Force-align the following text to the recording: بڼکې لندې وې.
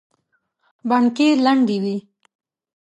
بڼکې 0.89 1.27
لندې 1.43 1.77
وې. 1.83 1.97